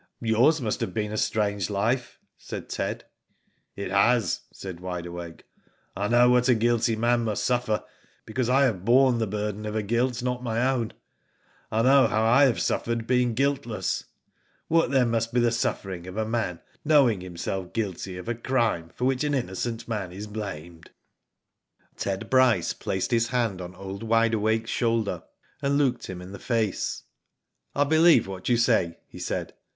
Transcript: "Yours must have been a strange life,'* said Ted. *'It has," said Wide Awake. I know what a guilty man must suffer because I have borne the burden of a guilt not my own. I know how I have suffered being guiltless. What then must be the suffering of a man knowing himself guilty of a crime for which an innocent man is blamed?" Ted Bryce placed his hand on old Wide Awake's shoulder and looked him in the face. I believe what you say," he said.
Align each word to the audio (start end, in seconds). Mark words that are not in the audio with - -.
"Yours 0.23 0.59
must 0.59 0.79
have 0.81 0.95
been 0.95 1.11
a 1.11 1.15
strange 1.15 1.69
life,'* 1.69 2.17
said 2.35 2.67
Ted. 2.69 3.03
*'It 3.75 3.91
has," 3.91 4.41
said 4.51 4.79
Wide 4.79 5.05
Awake. 5.05 5.43
I 5.95 6.07
know 6.07 6.27
what 6.31 6.49
a 6.49 6.55
guilty 6.55 6.95
man 6.95 7.23
must 7.23 7.45
suffer 7.45 7.83
because 8.25 8.49
I 8.49 8.63
have 8.63 8.83
borne 8.83 9.19
the 9.19 9.27
burden 9.27 9.63
of 9.67 9.75
a 9.75 9.83
guilt 9.83 10.23
not 10.23 10.41
my 10.41 10.67
own. 10.67 10.93
I 11.71 11.83
know 11.83 12.07
how 12.07 12.23
I 12.23 12.45
have 12.45 12.59
suffered 12.59 13.05
being 13.05 13.35
guiltless. 13.35 14.05
What 14.69 14.89
then 14.89 15.11
must 15.11 15.33
be 15.35 15.39
the 15.39 15.51
suffering 15.51 16.07
of 16.07 16.17
a 16.17 16.25
man 16.25 16.61
knowing 16.83 17.21
himself 17.21 17.71
guilty 17.71 18.17
of 18.17 18.27
a 18.27 18.33
crime 18.33 18.89
for 18.95 19.05
which 19.05 19.23
an 19.23 19.35
innocent 19.35 19.87
man 19.87 20.11
is 20.11 20.25
blamed?" 20.25 20.89
Ted 21.95 22.27
Bryce 22.27 22.73
placed 22.73 23.11
his 23.11 23.27
hand 23.27 23.61
on 23.61 23.75
old 23.75 24.01
Wide 24.01 24.33
Awake's 24.33 24.71
shoulder 24.71 25.21
and 25.61 25.77
looked 25.77 26.07
him 26.07 26.23
in 26.23 26.31
the 26.31 26.39
face. 26.39 27.03
I 27.75 27.83
believe 27.83 28.25
what 28.25 28.49
you 28.49 28.57
say," 28.57 28.97
he 29.07 29.19
said. 29.19 29.53